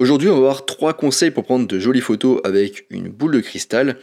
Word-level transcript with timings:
Aujourd'hui, 0.00 0.30
on 0.30 0.32
va 0.32 0.40
voir 0.40 0.64
trois 0.64 0.94
conseils 0.94 1.30
pour 1.30 1.44
prendre 1.44 1.66
de 1.66 1.78
jolies 1.78 2.00
photos 2.00 2.40
avec 2.42 2.86
une 2.88 3.10
boule 3.10 3.32
de 3.32 3.40
cristal. 3.40 3.98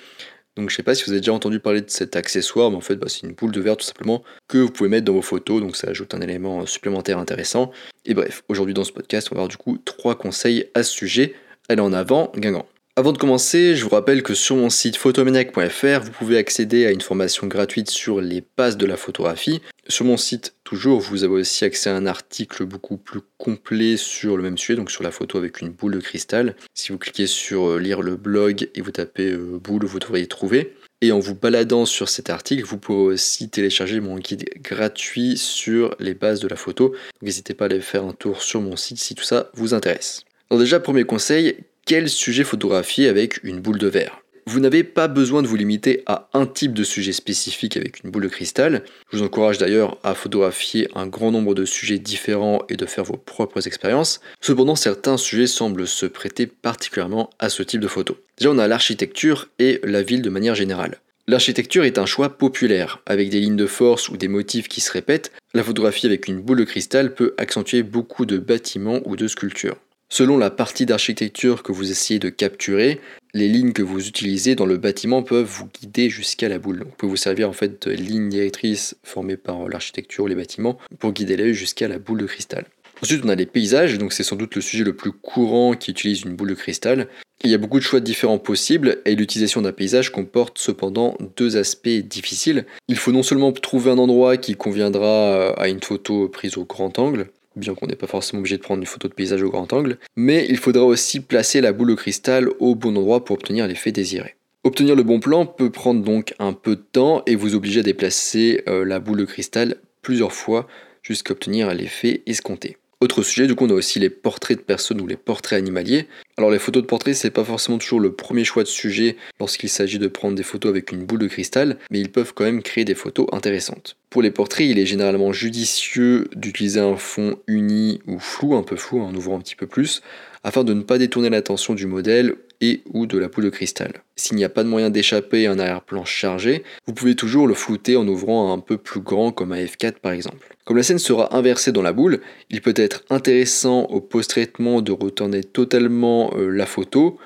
Donc 0.55 0.70
je 0.70 0.75
sais 0.75 0.83
pas 0.83 0.93
si 0.93 1.04
vous 1.04 1.09
avez 1.09 1.21
déjà 1.21 1.33
entendu 1.33 1.59
parler 1.59 1.81
de 1.81 1.89
cet 1.89 2.16
accessoire, 2.16 2.70
mais 2.70 2.77
en 2.77 2.81
fait 2.81 2.97
bah, 2.97 3.08
c'est 3.09 3.25
une 3.25 3.33
boule 3.33 3.51
de 3.51 3.59
verre 3.59 3.77
tout 3.77 3.85
simplement 3.85 4.21
que 4.47 4.59
vous 4.59 4.69
pouvez 4.69 4.89
mettre 4.89 5.05
dans 5.05 5.13
vos 5.13 5.23
photos, 5.23 5.59
donc 5.59 5.75
ça 5.75 5.87
ajoute 5.87 6.13
un 6.13 6.21
élément 6.21 6.67
supplémentaire 6.67 7.17
intéressant. 7.17 7.71
Et 8.05 8.13
bref, 8.13 8.43
aujourd'hui 8.47 8.75
dans 8.75 8.83
ce 8.83 8.91
podcast, 8.91 9.29
on 9.31 9.36
va 9.36 9.41
voir 9.41 9.47
du 9.47 9.57
coup 9.57 9.79
trois 9.86 10.13
conseils 10.13 10.65
à 10.75 10.83
ce 10.83 10.91
sujet. 10.91 11.33
Allez 11.68 11.82
en 11.82 11.94
avant, 11.94 12.32
Guingamp. 12.36 12.68
Avant 12.95 13.11
de 13.11 13.18
commencer, 13.18 13.75
je 13.75 13.84
vous 13.84 13.89
rappelle 13.89 14.23
que 14.23 14.34
sur 14.34 14.55
mon 14.55 14.70
site 14.70 14.98
photomaniac.fr, 14.98 16.00
vous 16.04 16.11
pouvez 16.11 16.38
accéder 16.38 16.86
à 16.86 16.91
une 16.91 17.02
formation 17.02 17.45
gratuite 17.45 17.89
sur 17.89 18.21
les 18.21 18.43
bases 18.55 18.77
de 18.77 18.86
la 18.86 18.98
photographie. 18.98 19.61
Sur 19.90 20.04
mon 20.04 20.18
site, 20.18 20.54
toujours, 20.66 21.00
vous 21.00 21.24
avez 21.24 21.34
aussi 21.34 21.64
accès 21.64 21.90
à 21.90 21.96
un 21.96 22.06
article 22.06 22.66
beaucoup 22.66 22.98
plus 22.98 23.22
complet 23.38 23.96
sur 23.96 24.36
le 24.36 24.44
même 24.44 24.58
sujet, 24.58 24.76
donc 24.76 24.92
sur 24.92 25.02
la 25.02 25.12
photo 25.12 25.38
avec 25.38 25.62
une 25.62 25.70
boule 25.70 25.94
de 25.94 26.02
cristal. 26.02 26.58
Si 26.74 26.92
vous 26.92 26.98
cliquez 26.98 27.26
sur 27.26 27.70
euh, 27.70 27.80
lire 27.80 28.02
le 28.02 28.18
blog 28.18 28.70
et 28.76 28.81
vous 28.81 28.92
tapez 28.92 29.31
euh, 29.31 29.58
boule, 29.64 29.86
vous 29.86 30.00
devriez 30.00 30.28
trouver. 30.28 30.73
Et 31.00 31.14
en 31.14 31.20
vous 31.20 31.36
baladant 31.36 31.86
sur 31.86 32.09
cet 32.09 32.30
article, 32.30 32.66
vous 32.66 32.78
pourrez 32.78 33.14
aussi 33.14 33.50
télécharger 33.50 34.02
mon 34.02 34.18
guide 34.18 34.50
gratuit 34.62 35.38
sur 35.38 35.95
les 36.00 36.16
bases 36.16 36.42
de 36.42 36.50
la 36.50 36.58
photo. 36.58 36.94
N'hésitez 37.22 37.54
pas 37.54 37.66
à 37.66 37.67
aller 37.67 37.80
faire 37.80 38.04
un 38.04 38.14
tour 38.14 38.42
sur 38.42 38.59
mon 38.59 38.76
site 38.76 38.98
si 38.98 39.16
tout 39.16 39.23
ça 39.23 39.52
vous 39.54 39.73
intéresse. 39.73 40.23
Alors 40.50 40.59
déjà, 40.59 40.81
premier 40.81 41.06
conseil, 41.06 41.56
quel 41.86 42.09
sujet 42.09 42.44
photographier 42.44 43.08
avec 43.08 43.42
une 43.44 43.62
boule 43.62 43.78
de 43.78 43.88
verre? 43.88 44.22
Vous 44.48 44.62
n'avez 44.62 44.86
pas 44.86 45.10
besoin 45.10 45.42
de 45.42 45.48
vous 45.48 45.58
limiter 45.58 46.04
à 46.06 46.30
un 46.34 46.46
type 46.46 46.74
de 46.74 46.86
sujet 46.86 47.12
spécifique 47.12 47.76
avec 47.76 48.02
une 48.02 48.12
boule 48.12 48.24
de 48.24 48.30
cristal. 48.30 48.86
Je 49.12 49.18
vous 49.18 49.23
encourage 49.23 49.58
d'ailleurs 49.58 49.98
à 50.04 50.16
photographier 50.16 50.88
un 50.96 51.06
grand 51.06 51.32
nombre 51.32 51.54
de 51.54 51.66
sujets 51.66 52.00
différents 52.00 52.62
et 52.70 52.78
de 52.78 52.86
faire 52.86 53.04
vos 53.04 53.18
propres 53.18 53.68
expériences. 53.68 54.22
Cependant, 54.40 54.78
certains 54.78 55.18
sujets 55.18 55.48
semblent 55.48 55.86
se 55.86 56.06
prêter 56.06 56.48
particulièrement 56.48 57.30
à 57.40 57.50
ce 57.50 57.62
type 57.62 57.82
de 57.82 57.90
photo. 57.90 58.18
Déjà, 58.38 58.50
on 58.52 58.58
a 58.58 58.70
l'architecture 58.70 59.50
et 59.60 59.81
la 59.84 60.02
ville 60.02 60.22
de 60.22 60.30
manière 60.30 60.56
générale. 60.56 61.02
L'architecture 61.28 61.84
est 61.84 61.98
un 61.98 62.06
choix 62.06 62.30
populaire, 62.30 63.02
avec 63.06 63.30
des 63.30 63.42
lignes 63.42 63.58
de 63.58 63.66
force 63.66 64.08
ou 64.08 64.16
des 64.16 64.30
motifs 64.30 64.70
qui 64.70 64.80
se 64.80 64.94
répètent. 64.94 65.34
La 65.54 65.64
photographie 65.64 66.06
avec 66.06 66.30
une 66.30 66.39
boule 66.39 66.59
de 66.59 66.64
cristal 66.64 67.14
peut 67.14 67.34
accentuer 67.38 67.84
beaucoup 67.84 68.26
de 68.26 68.38
bâtiments 68.38 69.02
ou 69.04 69.17
de 69.17 69.28
sculptures. 69.28 69.76
Selon 70.09 70.38
la 70.38 70.50
partie 70.50 70.86
d'architecture 70.86 71.63
que 71.63 71.73
vous 71.73 71.91
essayez 71.91 72.17
de 72.17 72.30
capturer, 72.30 73.02
les 73.33 73.50
lignes 73.50 73.73
que 73.73 73.83
vous 73.83 74.08
utilisez 74.08 74.55
dans 74.55 74.66
le 74.66 74.77
bâtiment 74.77 75.22
peuvent 75.22 75.45
vous 75.45 75.67
guider 75.67 76.09
jusqu'à 76.09 76.47
la 76.47 76.59
boule. 76.59 76.83
Vous 76.86 76.95
pouvez 76.97 77.09
vous 77.09 77.17
servir 77.17 77.49
en 77.49 77.53
fait 77.53 77.88
de 77.88 77.91
lignes 77.91 78.30
directrices 78.30 78.95
formées 79.03 79.38
par 79.38 79.67
l'architecture 79.67 80.23
ou 80.23 80.27
les 80.27 80.36
bâtiments 80.36 80.77
pour 80.99 81.11
guider 81.11 81.36
l'œil 81.36 81.53
jusqu'à 81.53 81.88
la 81.88 81.99
boule 81.99 82.22
de 82.22 82.25
cristal. 82.25 82.66
Ensuite, 83.03 83.22
on 83.25 83.30
a 83.30 83.36
les 83.36 83.45
paysages, 83.45 83.97
donc 83.97 84.11
c'est 84.11 84.23
sans 84.23 84.38
doute 84.38 84.55
le 84.55 84.61
sujet 84.61 84.83
le 84.83 84.95
plus 84.95 85.11
courant 85.11 85.75
qui 85.75 85.91
utilise 85.91 86.21
une 86.21 86.36
boule 86.36 86.49
de 86.49 86.55
cristal. 86.55 87.08
Il 87.44 87.52
y 87.52 87.53
a 87.53 87.59
beaucoup 87.59 87.77
de 87.77 87.83
choix 87.83 87.99
différents 87.99 88.39
possibles 88.39 88.97
et 89.05 89.16
l'utilisation 89.16 89.61
d'un 89.61 89.71
paysage 89.71 90.11
comporte 90.11 90.58
cependant 90.58 91.16
deux 91.36 91.58
aspects 91.58 91.89
difficiles. 91.89 92.66
Il 92.88 92.97
faut 92.97 93.11
non 93.11 93.21
seulement 93.21 93.52
trouver 93.52 93.92
un 93.92 93.99
endroit 93.99 94.38
qui 94.38 94.55
conviendra 94.55 95.52
à 95.52 95.67
une 95.67 95.83
photo 95.83 96.27
prise 96.30 96.58
au 96.58 96.66
grand 96.66 96.97
angle, 96.97 97.30
bien 97.58 97.75
qu'on 97.75 97.88
n'est 97.88 97.95
pas 97.95 98.08
forcément 98.08 98.39
obligé 98.39 98.58
de 98.58 98.61
prendre 98.61 98.80
une 98.80 98.88
photo 98.88 99.08
de 99.08 99.13
paysage 99.13 99.44
au 99.44 99.50
grand 99.50 99.72
angle, 99.73 99.97
mais 100.16 100.45
il 100.50 100.58
faudra 100.58 100.83
aussi 100.83 101.19
placer 101.19 101.61
la 101.61 101.73
boule 101.73 101.89
de 101.89 101.95
cristal 101.95 102.49
au 102.59 102.75
bon 102.75 102.95
endroit 102.97 103.25
pour 103.25 103.36
obtenir 103.36 103.67
l'effet 103.67 103.91
désiré. 103.91 104.36
Obtenir 104.64 104.95
le 104.95 105.03
bon 105.03 105.19
plan 105.19 105.45
peut 105.45 105.69
prendre 105.69 106.03
donc 106.03 106.33
un 106.39 106.53
peu 106.53 106.75
de 106.75 106.83
temps 106.91 107.23
et 107.25 107.36
vous 107.36 107.55
obliger 107.55 107.80
à 107.80 107.83
déplacer 107.83 108.64
euh, 108.67 108.83
la 108.83 108.99
boule 108.99 109.19
de 109.19 109.25
cristal 109.25 109.77
plusieurs 110.02 110.33
fois 110.33 110.67
jusqu'à 111.03 111.31
obtenir 111.31 111.73
l'effet 111.73 112.22
escompté. 112.25 112.77
Autre 112.99 113.22
sujet, 113.22 113.45
du 113.45 113.53
coup, 113.53 113.66
on 113.66 113.69
a 113.69 113.73
aussi 113.73 113.99
les 113.99 114.09
portraits 114.09 114.58
de 114.58 114.64
personnes 114.64 114.99
ou 114.99 115.05
les 115.05 115.17
portraits 115.17 115.59
animaliers. 115.59 116.08
Alors, 116.36 116.49
les 116.49 116.58
photos 116.58 116.81
de 116.81 116.88
portraits, 116.88 117.14
c'est 117.14 117.30
pas 117.30 117.44
forcément 117.44 117.77
toujours 117.77 117.99
le 117.99 118.11
premier 118.11 118.44
choix 118.44 118.64
de 118.64 118.67
sujet 118.67 119.17
lorsqu'il 119.39 119.69
s'agit 119.69 119.99
de 119.99 120.08
prendre 120.08 120.36
des 120.36 120.42
photos 120.42 120.71
avec 120.71 120.92
une 120.92 121.05
boule 121.05 121.19
de 121.19 121.27
cristal, 121.27 121.77
mais 121.92 121.99
ils 121.99 122.11
peuvent 122.11 122.33
quand 122.33 122.44
même 122.44 122.64
créer 122.64 122.86
des 122.86 122.95
photos 122.95 123.27
intéressantes. 123.31 123.98
Pour 124.17 124.23
les 124.23 124.32
portraits, 124.32 124.66
il 124.66 124.80
est 124.80 124.88
généralement 124.88 125.32
judicieux 125.32 126.28
d'utiliser 126.36 126.80
un 126.80 126.95
fond 126.95 127.38
uni 127.45 128.01
ou 128.07 128.17
flou, 128.17 128.55
un 128.55 128.63
peu 128.63 128.75
flou, 128.75 129.00
en 129.00 129.13
ouvrant 129.13 129.38
un 129.38 129.41
petit 129.41 129.55
peu 129.55 129.67
plus, 129.67 130.01
afin 130.44 130.63
de 130.63 130.73
ne 130.73 130.81
pas 130.81 130.97
détourner 130.97 131.29
l'attention 131.29 131.75
du 131.75 131.85
modèle 131.85 132.33
et 132.59 132.81
ou 132.91 133.06
de 133.06 133.19
la 133.19 133.27
boule 133.27 133.44
de 133.44 133.51
cristal. 133.51 134.01
S'il 134.16 134.35
n'y 134.35 134.44
a 134.44 134.50
pas 134.50 134.63
de 134.63 134.69
moyen 134.69 134.89
d'échapper 134.89 135.45
à 135.45 135.51
un 135.51 135.59
arrière-plan 135.59 136.03
chargé, 136.03 136.63
vous 136.88 136.95
pouvez 136.95 137.13
toujours 137.13 137.45
le 137.45 137.53
flouter 137.53 137.95
en 137.95 138.07
ouvrant 138.07 138.51
un 138.51 138.57
peu 138.57 138.79
plus 138.79 139.01
grand 139.01 139.31
comme 139.31 139.51
un 139.51 139.63
F4 139.63 140.00
par 140.01 140.13
exemple. 140.13 140.57
Comme 140.66 140.77
la 140.77 140.81
scène 140.81 140.97
sera 140.97 141.38
inversée 141.38 141.72
dans 141.72 141.83
la 141.83 141.94
boule, 141.94 142.19
il 142.50 142.61
peut 142.61 142.73
être 142.75 143.03
intéressant 143.11 143.83
au 143.83 144.01
post-traitement 144.01 144.81
de 144.81 144.94
retourner 144.94 145.44
totalement 145.44 146.33
euh, 146.35 146.50
la 146.50 146.66
photo 146.66 147.19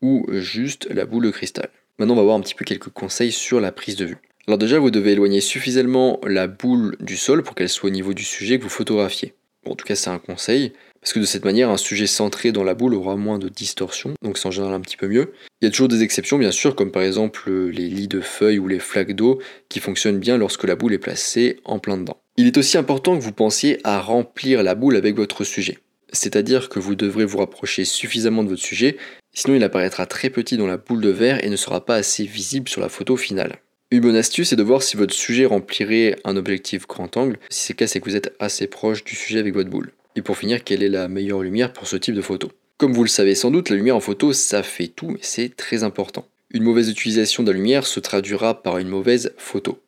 ou 0.00 0.26
juste 0.32 0.88
la 0.90 1.06
boule 1.06 1.26
de 1.26 1.30
cristal. 1.30 1.70
Maintenant 2.00 2.14
on 2.14 2.16
va 2.16 2.24
voir 2.24 2.36
un 2.36 2.40
petit 2.40 2.56
peu 2.56 2.64
quelques 2.64 2.90
conseils 2.90 3.30
sur 3.30 3.60
la 3.60 3.70
prise 3.70 3.94
de 3.94 4.06
vue. 4.06 4.18
Alors 4.46 4.58
déjà 4.58 4.78
vous 4.78 4.90
devez 4.90 5.12
éloigner 5.12 5.40
suffisamment 5.40 6.20
la 6.26 6.48
boule 6.48 6.96
du 7.00 7.16
sol 7.16 7.42
pour 7.42 7.54
qu'elle 7.54 7.68
soit 7.68 7.88
au 7.88 7.92
niveau 7.92 8.12
du 8.12 8.24
sujet 8.24 8.58
que 8.58 8.64
vous 8.64 8.68
photographiez. 8.68 9.34
en 9.66 9.76
tout 9.76 9.86
cas 9.86 9.94
c'est 9.94 10.10
un 10.10 10.18
conseil. 10.18 10.72
Parce 11.02 11.12
que 11.12 11.18
de 11.18 11.24
cette 11.24 11.44
manière, 11.44 11.68
un 11.68 11.76
sujet 11.76 12.06
centré 12.06 12.52
dans 12.52 12.62
la 12.62 12.74
boule 12.74 12.94
aura 12.94 13.16
moins 13.16 13.40
de 13.40 13.48
distorsion, 13.48 14.14
donc 14.22 14.38
c'est 14.38 14.46
en 14.46 14.52
général 14.52 14.74
un 14.74 14.80
petit 14.80 14.96
peu 14.96 15.08
mieux. 15.08 15.32
Il 15.60 15.64
y 15.64 15.68
a 15.68 15.70
toujours 15.72 15.88
des 15.88 16.04
exceptions, 16.04 16.38
bien 16.38 16.52
sûr, 16.52 16.76
comme 16.76 16.92
par 16.92 17.02
exemple 17.02 17.50
les 17.50 17.88
lits 17.88 18.06
de 18.06 18.20
feuilles 18.20 18.60
ou 18.60 18.68
les 18.68 18.78
flaques 18.78 19.16
d'eau, 19.16 19.40
qui 19.68 19.80
fonctionnent 19.80 20.20
bien 20.20 20.38
lorsque 20.38 20.62
la 20.62 20.76
boule 20.76 20.94
est 20.94 20.98
placée 20.98 21.58
en 21.64 21.80
plein 21.80 21.96
dedans. 21.96 22.18
Il 22.36 22.46
est 22.46 22.56
aussi 22.56 22.78
important 22.78 23.18
que 23.18 23.22
vous 23.22 23.32
pensiez 23.32 23.80
à 23.82 24.00
remplir 24.00 24.62
la 24.62 24.76
boule 24.76 24.94
avec 24.94 25.16
votre 25.16 25.42
sujet. 25.42 25.78
C'est-à-dire 26.12 26.68
que 26.68 26.78
vous 26.78 26.94
devrez 26.94 27.24
vous 27.24 27.38
rapprocher 27.38 27.84
suffisamment 27.84 28.44
de 28.44 28.50
votre 28.50 28.62
sujet, 28.62 28.96
sinon 29.34 29.56
il 29.56 29.64
apparaîtra 29.64 30.06
très 30.06 30.30
petit 30.30 30.56
dans 30.56 30.68
la 30.68 30.76
boule 30.76 31.00
de 31.00 31.10
verre 31.10 31.44
et 31.44 31.50
ne 31.50 31.56
sera 31.56 31.84
pas 31.84 31.96
assez 31.96 32.24
visible 32.24 32.68
sur 32.68 32.80
la 32.80 32.88
photo 32.88 33.16
finale. 33.16 33.58
Une 33.92 34.00
bonne 34.00 34.16
astuce 34.16 34.54
est 34.54 34.56
de 34.56 34.62
voir 34.62 34.82
si 34.82 34.96
votre 34.96 35.12
sujet 35.12 35.44
remplirait 35.44 36.16
un 36.24 36.38
objectif 36.38 36.88
grand 36.88 37.14
angle. 37.18 37.36
Si 37.50 37.66
c'est 37.66 37.74
le 37.74 37.76
cas, 37.76 37.86
c'est 37.86 38.00
que 38.00 38.08
vous 38.08 38.16
êtes 38.16 38.34
assez 38.38 38.66
proche 38.66 39.04
du 39.04 39.14
sujet 39.14 39.38
avec 39.38 39.52
votre 39.52 39.68
boule. 39.68 39.92
Et 40.16 40.22
pour 40.22 40.38
finir, 40.38 40.64
quelle 40.64 40.82
est 40.82 40.88
la 40.88 41.08
meilleure 41.08 41.42
lumière 41.42 41.74
pour 41.74 41.86
ce 41.86 41.96
type 41.96 42.14
de 42.14 42.22
photo? 42.22 42.50
Comme 42.78 42.94
vous 42.94 43.02
le 43.02 43.10
savez 43.10 43.34
sans 43.34 43.50
doute, 43.50 43.68
la 43.68 43.76
lumière 43.76 43.94
en 43.94 44.00
photo, 44.00 44.32
ça 44.32 44.62
fait 44.62 44.86
tout, 44.86 45.08
mais 45.08 45.18
c'est 45.20 45.54
très 45.54 45.84
important. 45.84 46.26
Une 46.52 46.62
mauvaise 46.62 46.88
utilisation 46.88 47.42
de 47.42 47.52
la 47.52 47.58
lumière 47.58 47.84
se 47.84 48.00
traduira 48.00 48.62
par 48.62 48.78
une 48.78 48.88
mauvaise 48.88 49.34
photo. 49.36 49.78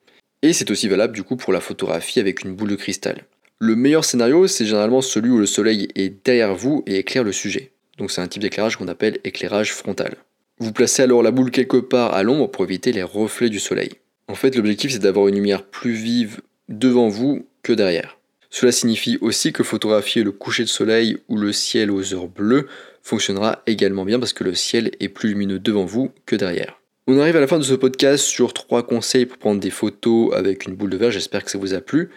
Et 0.43 0.53
c'est 0.53 0.71
aussi 0.71 0.87
valable 0.87 1.15
du 1.15 1.23
coup 1.23 1.37
pour 1.37 1.55
la 1.55 1.61
photographie 1.61 2.21
avec 2.21 2.45
une 2.45 2.55
boule 2.55 2.69
de 2.69 2.77
cristal. 2.77 3.25
Le 3.59 3.75
meilleur 3.75 4.05
scénario, 4.05 4.47
c'est 4.47 4.67
généralement 4.67 5.01
celui 5.01 5.31
où 5.31 5.39
le 5.39 5.47
soleil 5.47 5.89
est 5.95 6.27
derrière 6.27 6.55
vous 6.55 6.83
et 6.87 6.99
éclaire 6.99 7.25
le 7.25 7.33
sujet. 7.33 7.71
Donc 7.97 8.11
c'est 8.11 8.21
un 8.21 8.29
type 8.29 8.43
d'éclairage 8.43 8.77
qu'on 8.77 8.89
appelle 8.89 9.19
éclairage 9.25 9.73
frontal. 9.73 10.17
Vous 10.59 10.73
placez 10.73 11.03
alors 11.03 11.23
la 11.23 11.33
boule 11.33 11.51
quelque 11.51 11.77
part 11.77 12.15
à 12.15 12.23
l'ombre 12.23 12.51
pour 12.51 12.65
éviter 12.65 12.93
les 12.93 13.03
reflets 13.03 13.51
du 13.51 13.59
soleil. 13.59 13.91
En 14.29 14.35
fait, 14.35 14.55
l'objectif 14.57 14.93
c'est 14.93 15.01
d'avoir 15.01 15.29
une 15.29 15.35
lumière 15.35 15.65
plus 15.65 15.93
vive 15.93 16.41
devant 16.69 17.09
vous 17.09 17.47
que 17.63 17.73
derrière. 17.73 18.19
Cela 18.51 18.71
signifie 18.71 19.19
aussi 19.21 19.53
que 19.53 19.65
photographier 19.65 20.23
le 20.23 20.31
coucher 20.31 20.63
de 20.63 20.69
soleil 20.69 21.19
ou 21.29 21.37
le 21.37 21.53
ciel 21.53 21.91
aux 21.91 22.15
heures 22.15 22.29
bleues 22.29 22.69
fonctionnera 23.03 23.63
également 23.67 24.05
bien 24.05 24.21
parce 24.21 24.33
que 24.33 24.45
le 24.45 24.55
ciel 24.55 24.93
est 25.01 25.09
plus 25.09 25.31
lumineux 25.31 25.59
devant 25.59 25.85
vous 25.85 26.13
que 26.25 26.37
derrière. 26.37 26.81
On 27.09 27.19
arrive 27.19 27.37
à 27.37 27.41
la 27.41 27.49
fin 27.49 27.59
de 27.59 27.65
ce 27.65 27.75
podcast 27.75 28.25
sur 28.25 28.55
trois 28.55 28.87
conseils 28.87 29.27
pour 29.27 29.39
prendre 29.39 29.61
des 29.61 29.71
photos 29.71 30.33
avec 30.35 30.67
une 30.67 30.75
boule 30.75 30.91
de 30.91 30.97
verre, 30.97 31.11
j'espère 31.11 31.45
que 31.45 31.51
ça 31.51 31.59
vous 31.59 31.75
a 31.75 31.81
plu. 31.81 32.11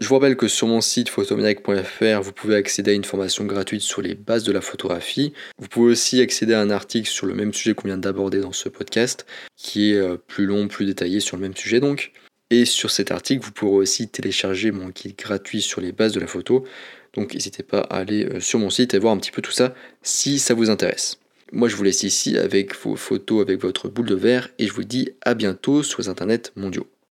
Je 0.00 0.08
vous 0.08 0.14
rappelle 0.14 0.36
que 0.36 0.48
sur 0.48 0.66
mon 0.66 0.80
site 0.80 1.10
photomaniac.fr, 1.10 2.22
vous 2.22 2.32
pouvez 2.32 2.56
accéder 2.56 2.92
à 2.92 2.94
une 2.94 3.04
formation 3.04 3.44
gratuite 3.44 3.82
sur 3.82 4.00
les 4.00 4.14
bases 4.14 4.44
de 4.44 4.52
la 4.52 4.62
photographie. 4.62 5.34
Vous 5.58 5.68
pouvez 5.68 5.92
aussi 5.92 6.22
accéder 6.22 6.54
à 6.54 6.60
un 6.62 6.70
article 6.70 7.06
sur 7.06 7.26
le 7.26 7.34
même 7.34 7.52
sujet 7.52 7.74
qu'on 7.74 7.86
vient 7.86 7.98
d'aborder 7.98 8.40
dans 8.40 8.52
ce 8.52 8.70
podcast, 8.70 9.26
qui 9.56 9.92
est 9.92 9.96
euh, 9.96 10.16
plus 10.16 10.46
long, 10.46 10.68
plus 10.68 10.86
détaillé 10.86 11.20
sur 11.20 11.36
le 11.36 11.42
même 11.42 11.54
sujet 11.54 11.80
donc. 11.80 12.12
Et 12.48 12.64
sur 12.64 12.90
cet 12.90 13.10
article, 13.10 13.44
vous 13.44 13.52
pourrez 13.52 13.76
aussi 13.76 14.08
télécharger 14.08 14.70
mon 14.70 14.90
kit 14.90 15.12
gratuit 15.12 15.60
sur 15.60 15.82
les 15.82 15.92
bases 15.92 16.12
de 16.12 16.20
la 16.20 16.26
photo. 16.26 16.64
Donc 17.12 17.34
n'hésitez 17.34 17.62
pas 17.62 17.80
à 17.80 17.98
aller 17.98 18.24
euh, 18.24 18.40
sur 18.40 18.58
mon 18.58 18.70
site 18.70 18.94
et 18.94 18.98
voir 18.98 19.12
un 19.12 19.18
petit 19.18 19.32
peu 19.32 19.42
tout 19.42 19.52
ça 19.52 19.74
si 20.02 20.38
ça 20.38 20.54
vous 20.54 20.70
intéresse. 20.70 21.18
Moi 21.52 21.68
je 21.68 21.76
vous 21.76 21.82
laisse 21.82 22.04
ici 22.04 22.38
avec 22.38 22.74
vos 22.74 22.96
photos 22.96 23.42
avec 23.42 23.60
votre 23.60 23.90
boule 23.90 24.06
de 24.06 24.14
verre 24.14 24.48
et 24.58 24.66
je 24.66 24.72
vous 24.72 24.84
dis 24.84 25.10
à 25.20 25.34
bientôt 25.34 25.82
sur 25.82 26.00
les 26.00 26.08
internets 26.08 26.52
mondiaux. 26.56 26.86